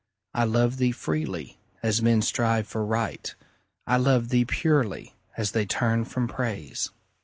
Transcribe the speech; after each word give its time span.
I 0.33 0.45
love 0.45 0.77
thee 0.77 0.91
freely, 0.93 1.59
as 1.83 2.01
men 2.01 2.23
strive 2.23 2.67
for 2.67 2.83
Right; 2.83 3.35
I 3.85 3.97
love 3.97 4.29
thee 4.29 4.45
purely, 4.45 5.13
as 5.37 5.51
they 5.51 5.67
turn 5.67 6.05
from 6.05 6.27
Praise. 6.27 6.89